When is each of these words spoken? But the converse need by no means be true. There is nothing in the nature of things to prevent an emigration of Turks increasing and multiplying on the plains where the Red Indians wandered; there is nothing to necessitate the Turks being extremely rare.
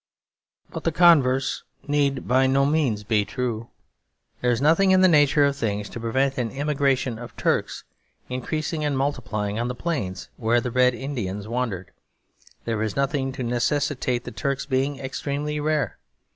But 0.71 0.83
the 0.83 0.91
converse 0.91 1.61
need 1.87 2.27
by 2.27 2.47
no 2.47 2.65
means 2.65 3.03
be 3.03 3.23
true. 3.23 3.69
There 4.41 4.49
is 4.49 4.59
nothing 4.59 4.89
in 4.89 5.01
the 5.01 5.07
nature 5.07 5.45
of 5.45 5.55
things 5.55 5.89
to 5.89 5.99
prevent 5.99 6.39
an 6.39 6.49
emigration 6.49 7.19
of 7.19 7.37
Turks 7.37 7.83
increasing 8.27 8.83
and 8.83 8.97
multiplying 8.97 9.59
on 9.59 9.67
the 9.67 9.75
plains 9.75 10.29
where 10.37 10.59
the 10.59 10.71
Red 10.71 10.95
Indians 10.95 11.47
wandered; 11.47 11.91
there 12.65 12.81
is 12.81 12.95
nothing 12.95 13.31
to 13.33 13.43
necessitate 13.43 14.23
the 14.23 14.31
Turks 14.31 14.65
being 14.65 14.97
extremely 14.97 15.59
rare. 15.59 15.99